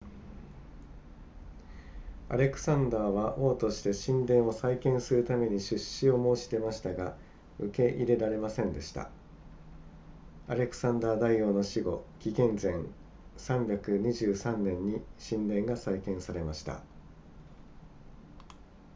[2.27, 7.15] アレクサンダーは王として神殿を再建するために出資を申し出ましたが
[7.59, 9.11] 受け入れられませんでした
[10.47, 12.83] アレクサンダー大王の死後紀元前
[13.37, 16.81] 323年に神殿が再建されました